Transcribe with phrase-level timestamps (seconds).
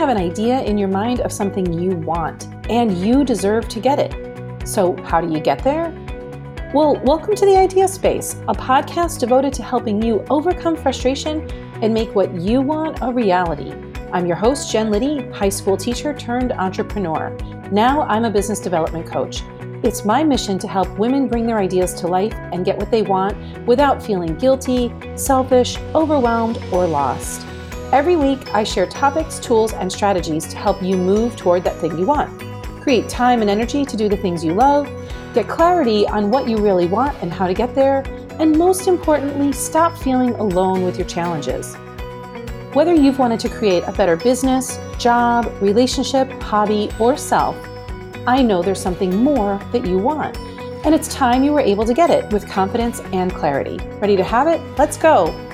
[0.00, 3.98] have an idea in your mind of something you want, and you deserve to get
[3.98, 4.66] it.
[4.66, 5.92] So, how do you get there?
[6.72, 11.46] Well, welcome to the Idea Space, a podcast devoted to helping you overcome frustration
[11.82, 13.74] and make what you want a reality.
[14.10, 17.36] I'm your host, Jen Liddy, high school teacher turned entrepreneur.
[17.70, 19.42] Now I'm a business development coach.
[19.82, 23.02] It's my mission to help women bring their ideas to life and get what they
[23.02, 27.46] want without feeling guilty, selfish, overwhelmed, or lost.
[27.92, 31.98] Every week, I share topics, tools, and strategies to help you move toward that thing
[31.98, 32.30] you want.
[32.80, 34.88] Create time and energy to do the things you love,
[35.34, 38.04] get clarity on what you really want and how to get there,
[38.38, 41.74] and most importantly, stop feeling alone with your challenges.
[42.74, 47.56] Whether you've wanted to create a better business, job, relationship, hobby, or self,
[48.24, 50.38] I know there's something more that you want.
[50.86, 53.78] And it's time you were able to get it with confidence and clarity.
[53.98, 54.60] Ready to have it?
[54.78, 55.49] Let's go.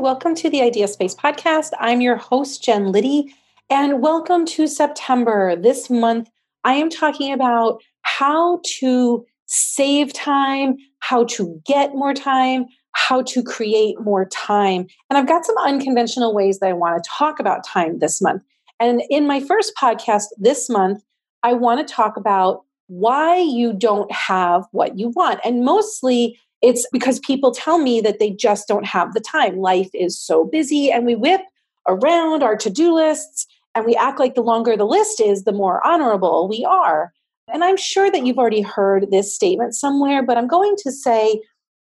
[0.00, 1.72] Welcome to the Idea Space podcast.
[1.78, 3.34] I'm your host, Jen Liddy,
[3.68, 5.54] and welcome to September.
[5.54, 6.30] This month,
[6.64, 13.42] I am talking about how to save time, how to get more time, how to
[13.42, 14.86] create more time.
[15.10, 18.40] And I've got some unconventional ways that I want to talk about time this month.
[18.80, 21.02] And in my first podcast this month,
[21.42, 25.40] I want to talk about why you don't have what you want.
[25.44, 29.58] And mostly it's because people tell me that they just don't have the time.
[29.58, 31.42] Life is so busy, and we whip
[31.88, 35.52] around our to do lists and we act like the longer the list is, the
[35.52, 37.12] more honorable we are.
[37.52, 41.40] And I'm sure that you've already heard this statement somewhere, but I'm going to say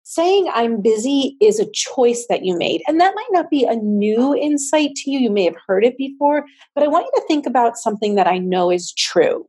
[0.05, 2.83] saying I'm busy is a choice that you made.
[2.89, 5.21] And that might not be a new insight to you.
[5.21, 8.27] You may have heard it before, but I want you to think about something that
[8.27, 9.47] I know is true.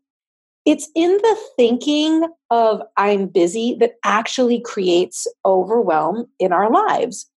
[0.66, 7.30] It's in the thinking of I'm busy that actually creates overwhelm in our lives.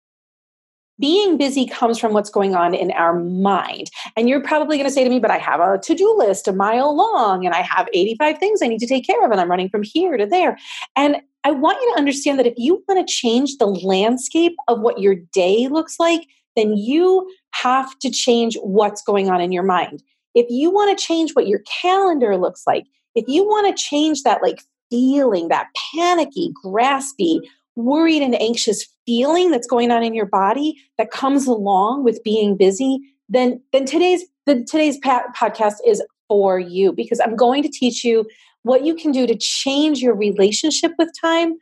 [0.99, 3.89] Being busy comes from what's going on in our mind.
[4.15, 6.47] And you're probably going to say to me, but I have a to do list
[6.47, 9.41] a mile long and I have 85 things I need to take care of and
[9.41, 10.57] I'm running from here to there.
[10.95, 14.79] And I want you to understand that if you want to change the landscape of
[14.79, 16.21] what your day looks like,
[16.55, 20.01] then you have to change what's going on in your mind.
[20.33, 24.23] If you want to change what your calendar looks like, if you want to change
[24.23, 27.39] that like feeling, that panicky, graspy,
[27.75, 32.55] worried and anxious feeling that's going on in your body that comes along with being
[32.55, 32.99] busy,
[33.29, 38.25] then then today's today's podcast is for you because I'm going to teach you
[38.63, 41.55] what you can do to change your relationship with time,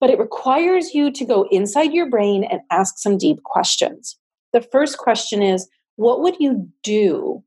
[0.00, 4.16] but it requires you to go inside your brain and ask some deep questions.
[4.52, 7.42] The first question is What would you do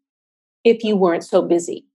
[0.64, 1.87] if you weren't so busy?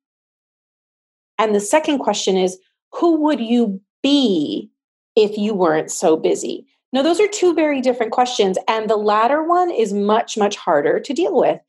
[1.42, 2.58] And the second question is
[2.92, 4.70] Who would you be
[5.16, 6.66] if you weren't so busy?
[6.92, 8.58] Now, those are two very different questions.
[8.68, 11.60] And the latter one is much, much harder to deal with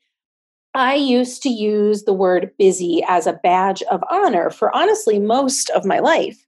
[0.74, 5.70] I used to use the word busy as a badge of honor for honestly most
[5.70, 6.46] of my life.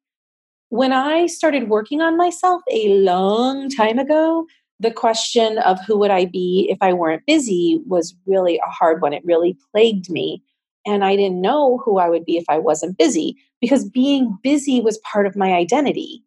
[0.68, 4.46] When I started working on myself a long time ago,
[4.80, 9.00] the question of who would I be if I weren't busy was really a hard
[9.00, 9.12] one.
[9.12, 10.42] It really plagued me.
[10.86, 14.80] And I didn't know who I would be if I wasn't busy because being busy
[14.80, 16.22] was part of my identity.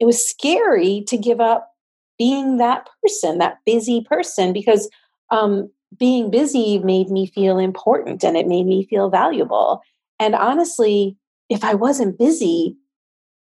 [0.00, 1.70] It was scary to give up
[2.18, 4.88] being that person, that busy person, because
[5.30, 9.82] um, being busy made me feel important and it made me feel valuable.
[10.18, 11.16] And honestly,
[11.48, 12.76] if I wasn't busy,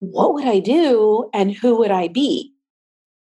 [0.00, 2.52] what would I do and who would I be?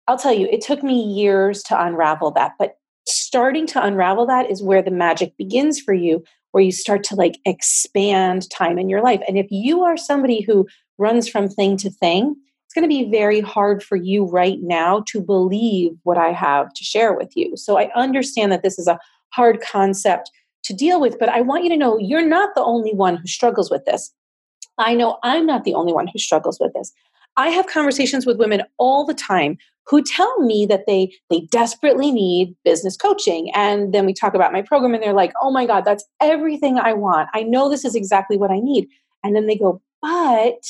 [0.07, 4.49] I'll tell you, it took me years to unravel that, but starting to unravel that
[4.49, 6.23] is where the magic begins for you,
[6.55, 9.19] where you start to like expand time in your life.
[9.27, 10.66] And if you are somebody who
[10.97, 12.33] runs from thing to thing,
[12.66, 16.73] it's going to be very hard for you right now to believe what I have
[16.73, 17.57] to share with you.
[17.57, 18.97] So I understand that this is a
[19.33, 20.31] hard concept
[20.63, 23.27] to deal with, but I want you to know you're not the only one who
[23.27, 24.13] struggles with this.
[24.77, 26.93] I know I'm not the only one who struggles with this.
[27.35, 29.57] I have conversations with women all the time
[29.88, 34.53] who tell me that they they desperately need business coaching and then we talk about
[34.53, 37.29] my program and they're like, "Oh my god, that's everything I want.
[37.34, 38.87] I know this is exactly what I need."
[39.23, 40.64] And then they go, "But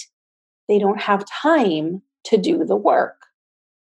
[0.67, 3.27] they don't have time to do the work.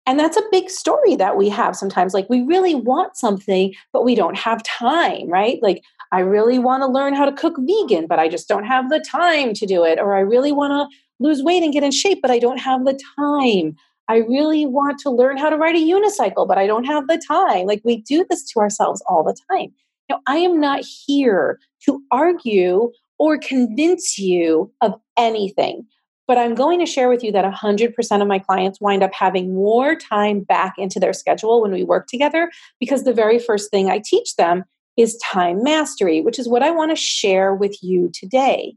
[0.07, 2.13] And that's a big story that we have sometimes.
[2.13, 5.59] Like, we really want something, but we don't have time, right?
[5.63, 5.83] Like,
[6.13, 9.01] I really want to learn how to cook vegan, but I just don't have the
[9.01, 9.99] time to do it.
[9.99, 12.85] Or I really want to lose weight and get in shape, but I don't have
[12.85, 13.77] the time.
[14.09, 17.23] I really want to learn how to ride a unicycle, but I don't have the
[17.27, 17.67] time.
[17.67, 19.73] Like, we do this to ourselves all the time.
[20.11, 25.87] Now, I am not here to argue or convince you of anything.
[26.27, 29.55] But I'm going to share with you that 100% of my clients wind up having
[29.55, 33.91] more time back into their schedule when we work together because the very first thing
[33.91, 34.65] I teach them
[34.97, 38.75] is time mastery, which is what I want to share with you today.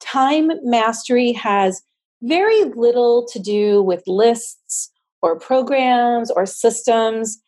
[0.00, 1.82] Time mastery has
[2.24, 4.90] very little to do with lists
[5.22, 7.40] or programs or systems.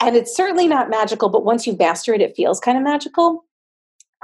[0.00, 3.44] And it's certainly not magical, but once you master it, it feels kind of magical.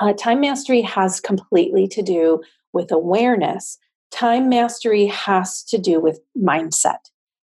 [0.00, 2.42] Uh, time mastery has completely to do
[2.72, 3.78] with awareness.
[4.10, 6.98] Time mastery has to do with mindset.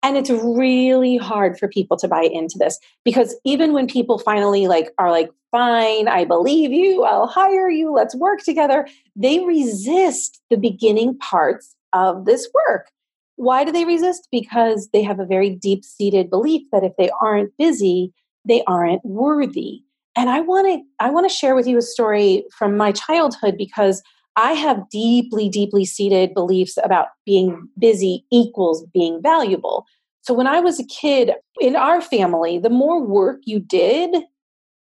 [0.01, 4.67] And it's really hard for people to buy into this because even when people finally
[4.67, 10.41] like are like, fine, I believe you, I'll hire you, let's work together, they resist
[10.49, 12.89] the beginning parts of this work.
[13.35, 14.27] Why do they resist?
[14.31, 18.13] Because they have a very deep seated belief that if they aren't busy,
[18.45, 19.81] they aren't worthy.
[20.15, 23.55] And I want to I want to share with you a story from my childhood
[23.57, 24.03] because
[24.35, 29.85] I have deeply deeply seated beliefs about being busy equals being valuable.
[30.21, 34.11] So when I was a kid in our family, the more work you did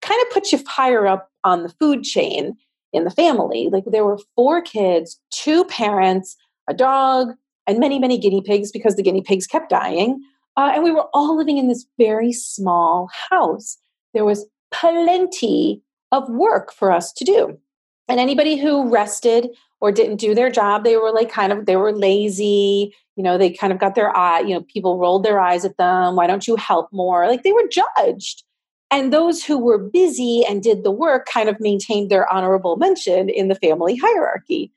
[0.01, 2.56] kind of put you higher up on the food chain
[2.94, 3.69] in the family.
[3.71, 6.36] Like there were four kids, two parents,
[6.68, 7.34] a dog,
[7.66, 10.22] and many, many guinea pigs because the guinea pigs kept dying.
[10.56, 13.78] Uh, and we were all living in this very small house.
[14.14, 17.60] There was plenty of work for us to do.
[18.08, 19.50] And anybody who rested
[19.81, 22.96] or didn't do their job, they were like kind of, they were lazy.
[23.16, 25.78] You know, they kind of got their eye, you know, people rolled their eyes at
[25.78, 26.16] them.
[26.16, 27.28] Why don't you help more?
[27.28, 28.44] Like they were judged.
[28.90, 33.28] And those who were busy and did the work kind of maintained their honorable mention
[33.28, 34.72] in the family hierarchy.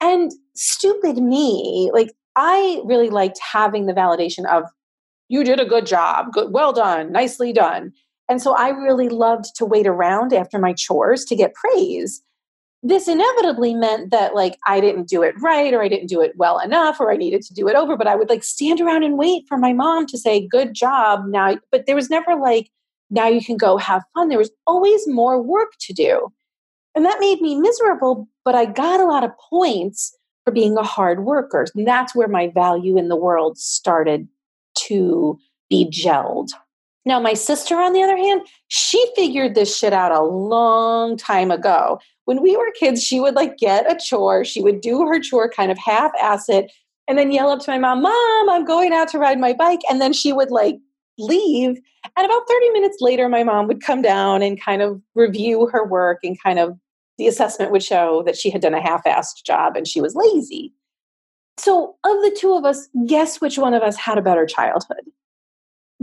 [0.00, 4.64] And stupid me, like I really liked having the validation of,
[5.28, 7.92] you did a good job, good, well done, nicely done.
[8.28, 12.22] And so I really loved to wait around after my chores to get praise.
[12.82, 16.34] This inevitably meant that like I didn't do it right or I didn't do it
[16.36, 19.02] well enough or I needed to do it over, but I would like stand around
[19.02, 21.56] and wait for my mom to say, good job now.
[21.72, 22.70] But there was never like,
[23.10, 24.28] now you can go have fun.
[24.28, 26.32] There was always more work to do.
[26.94, 30.16] And that made me miserable, but I got a lot of points
[30.46, 31.66] for being a hard worker.
[31.74, 34.28] And that's where my value in the world started
[34.86, 35.38] to
[35.68, 36.50] be gelled.
[37.04, 41.50] Now, my sister, on the other hand, she figured this shit out a long time
[41.50, 42.00] ago.
[42.26, 45.48] When we were kids, she would like get a chore, she would do her chore
[45.48, 46.72] kind of half ass it,
[47.08, 49.80] and then yell up to my mom, Mom, I'm going out to ride my bike.
[49.90, 50.76] And then she would like
[51.18, 51.80] leave.
[52.16, 55.84] And about 30 minutes later, my mom would come down and kind of review her
[55.84, 56.76] work and kind of
[57.18, 60.14] the assessment would show that she had done a half assed job and she was
[60.14, 60.72] lazy.
[61.58, 65.04] So, of the two of us, guess which one of us had a better childhood?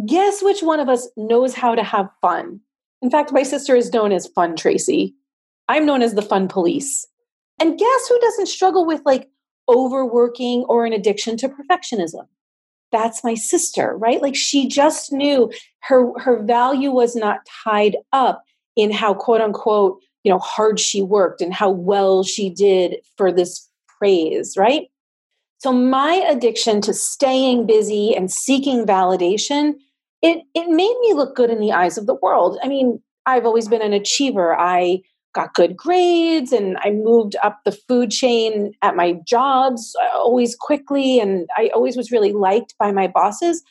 [0.07, 2.59] Guess which one of us knows how to have fun?
[3.01, 5.13] In fact, my sister is known as Fun Tracy.
[5.69, 7.05] I'm known as the Fun Police.
[7.59, 9.29] And guess who doesn't struggle with like
[9.69, 12.27] overworking or an addiction to perfectionism?
[12.91, 14.21] That's my sister, right?
[14.21, 15.51] Like she just knew
[15.81, 18.43] her her value was not tied up
[18.75, 23.31] in how quote unquote you know hard she worked and how well she did for
[23.31, 24.87] this praise right?
[25.59, 29.75] So my addiction to staying busy and seeking validation
[30.21, 32.57] it it made me look good in the eyes of the world.
[32.63, 34.55] I mean i've always been an achiever.
[34.57, 35.01] I
[35.33, 40.55] got good grades and i moved up the food chain at my jobs uh, always
[40.55, 43.63] quickly and i always was really liked by my bosses.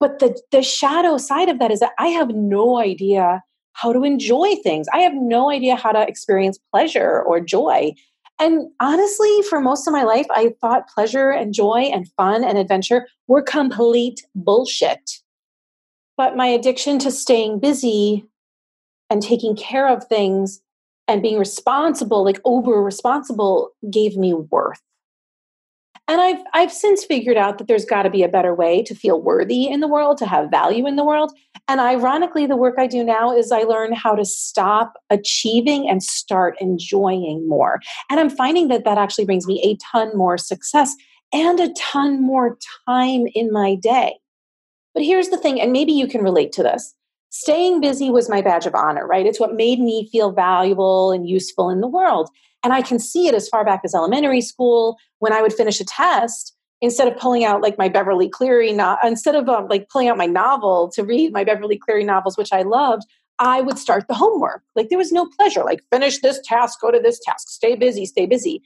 [0.00, 3.42] But the the shadow side of that is that i have no idea
[3.74, 4.86] how to enjoy things.
[4.92, 7.92] I have no idea how to experience pleasure or joy.
[8.38, 12.58] And honestly, for most of my life, I thought pleasure and joy and fun and
[12.58, 15.18] adventure were complete bullshit.
[16.16, 18.26] But my addiction to staying busy
[19.10, 20.60] and taking care of things
[21.08, 24.80] and being responsible, like over responsible, gave me worth.
[26.08, 28.94] And I've I've since figured out that there's got to be a better way to
[28.94, 31.32] feel worthy in the world, to have value in the world.
[31.68, 36.02] And ironically, the work I do now is I learn how to stop achieving and
[36.02, 37.80] start enjoying more.
[38.10, 40.94] And I'm finding that that actually brings me a ton more success
[41.32, 44.18] and a ton more time in my day.
[44.94, 46.94] But here's the thing, and maybe you can relate to this.
[47.30, 49.24] Staying busy was my badge of honor, right?
[49.24, 52.28] It's what made me feel valuable and useful in the world.
[52.64, 55.80] And I can see it as far back as elementary school when I would finish
[55.80, 56.56] a test.
[56.80, 60.16] Instead of pulling out like my Beverly Cleary, no- instead of um, like pulling out
[60.16, 63.04] my novel to read my Beverly Cleary novels, which I loved,
[63.38, 64.62] I would start the homework.
[64.74, 65.62] Like there was no pleasure.
[65.64, 68.62] Like finish this task, go to this task, stay busy, stay busy.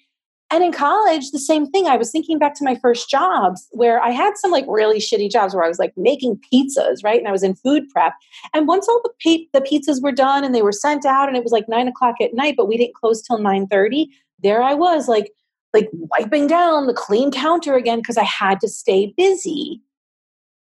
[0.51, 1.87] And in college, the same thing.
[1.87, 5.29] I was thinking back to my first jobs where I had some like really shitty
[5.29, 7.19] jobs where I was like making pizzas, right?
[7.19, 8.13] And I was in food prep.
[8.55, 11.43] And once all the the pizzas were done and they were sent out, and it
[11.43, 14.09] was like nine o'clock at night, but we didn't close till nine thirty.
[14.43, 15.33] There I was, like
[15.75, 19.83] like wiping down the clean counter again because I had to stay busy.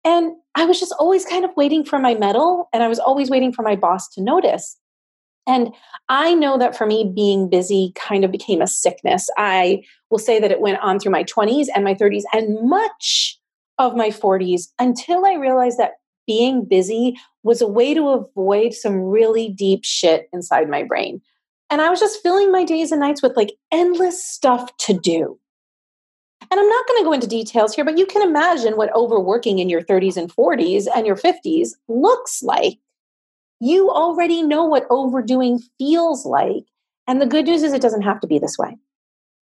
[0.04, 3.30] And I was just always kind of waiting for my medal and I was always
[3.30, 4.76] waiting for my boss to notice.
[5.46, 5.74] And
[6.08, 9.28] I know that for me, being busy kind of became a sickness.
[9.36, 13.38] I will say that it went on through my 20s and my 30s and much
[13.78, 15.94] of my 40s until I realized that
[16.26, 21.20] being busy was a way to avoid some really deep shit inside my brain.
[21.70, 25.38] And I was just filling my days and nights with like endless stuff to do.
[26.50, 29.60] And I'm not going to go into details here, but you can imagine what overworking
[29.60, 32.78] in your 30s and 40s and your 50s looks like.
[33.60, 36.64] You already know what overdoing feels like.
[37.06, 38.76] And the good news is it doesn't have to be this way.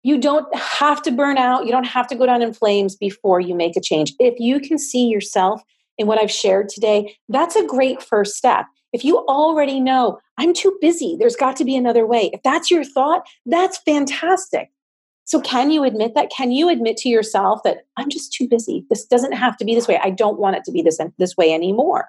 [0.03, 1.67] You don't have to burn out.
[1.67, 4.15] You don't have to go down in flames before you make a change.
[4.19, 5.63] If you can see yourself
[5.99, 8.67] in what I've shared today, that's a great first step.
[8.93, 12.31] If you already know, I'm too busy, there's got to be another way.
[12.33, 14.71] If that's your thought, that's fantastic.
[15.25, 16.31] So, can you admit that?
[16.31, 18.87] Can you admit to yourself that I'm just too busy?
[18.89, 19.99] This doesn't have to be this way.
[20.03, 22.09] I don't want it to be this, this way anymore.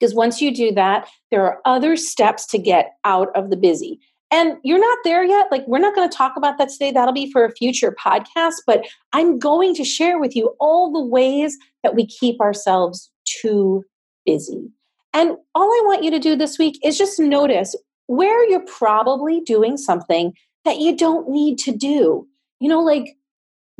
[0.00, 4.00] Because once you do that, there are other steps to get out of the busy.
[4.32, 5.48] And you're not there yet.
[5.50, 6.92] Like, we're not going to talk about that today.
[6.92, 8.54] That'll be for a future podcast.
[8.66, 13.84] But I'm going to share with you all the ways that we keep ourselves too
[14.24, 14.70] busy.
[15.12, 17.74] And all I want you to do this week is just notice
[18.06, 20.32] where you're probably doing something
[20.64, 22.26] that you don't need to do.
[22.60, 23.16] You know, like,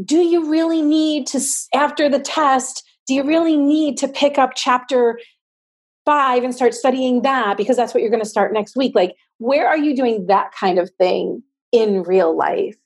[0.05, 1.41] do you really need to,
[1.75, 5.21] after the test, do you really need to pick up chapter
[6.04, 8.92] five and start studying that because that's what you're going to start next week?
[8.95, 11.42] Like, where are you doing that kind of thing
[11.73, 12.76] in real life?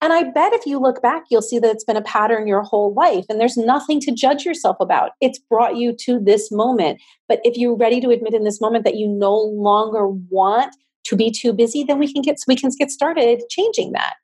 [0.00, 2.62] And I bet if you look back, you'll see that it's been a pattern your
[2.62, 5.12] whole life, and there's nothing to judge yourself about.
[5.22, 7.00] It's brought you to this moment.
[7.26, 11.16] But if you're ready to admit in this moment that you no longer want to
[11.16, 14.14] be too busy, then we can get we can get started changing that.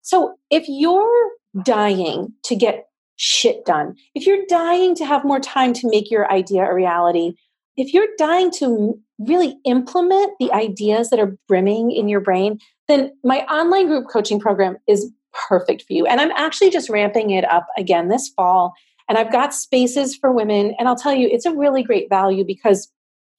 [0.00, 1.30] So if you're
[1.62, 2.86] dying to get
[3.16, 7.34] shit done, if you're dying to have more time to make your idea a reality,
[7.76, 13.12] if you're dying to really implement the ideas that are brimming in your brain, then
[13.24, 15.10] my online group coaching program is
[15.48, 16.06] perfect for you.
[16.06, 18.74] And I'm actually just ramping it up again this fall.
[19.08, 20.74] And I've got spaces for women.
[20.78, 22.90] And I'll tell you, it's a really great value because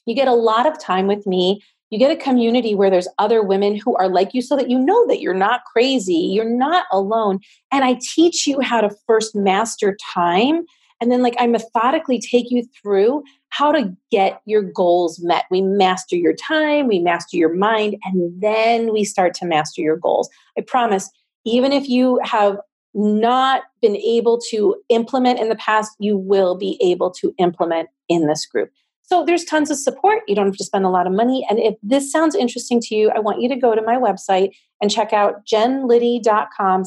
[0.05, 1.61] you get a lot of time with me.
[1.89, 4.77] You get a community where there's other women who are like you so that you
[4.77, 7.39] know that you're not crazy, you're not alone.
[7.71, 10.65] And I teach you how to first master time.
[10.99, 15.45] And then, like, I methodically take you through how to get your goals met.
[15.51, 19.97] We master your time, we master your mind, and then we start to master your
[19.97, 20.29] goals.
[20.57, 21.09] I promise,
[21.45, 22.57] even if you have
[22.93, 28.27] not been able to implement in the past, you will be able to implement in
[28.27, 28.71] this group.
[29.03, 30.23] So there's tons of support.
[30.27, 31.45] You don't have to spend a lot of money.
[31.49, 34.49] And if this sounds interesting to you, I want you to go to my website
[34.81, 36.83] and check out jenliddy.com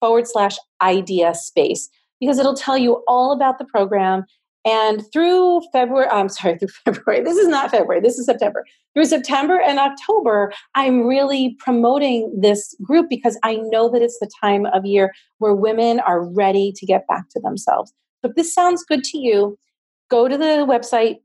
[0.00, 1.88] forward slash idea space
[2.20, 4.24] because it'll tell you all about the program
[4.64, 8.64] and through February, I'm sorry, through February, this is not February, this is September.
[8.94, 14.30] Through September and October, I'm really promoting this group because I know that it's the
[14.40, 17.92] time of year where women are ready to get back to themselves.
[18.22, 19.58] So if this sounds good to you,
[20.10, 21.16] go to the website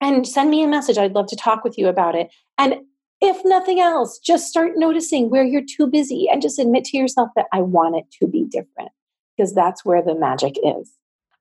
[0.00, 0.98] and send me a message.
[0.98, 2.28] I'd love to talk with you about it.
[2.58, 2.76] And
[3.20, 7.28] if nothing else, just start noticing where you're too busy and just admit to yourself
[7.36, 8.90] that I want it to be different
[9.36, 10.92] because that's where the magic is.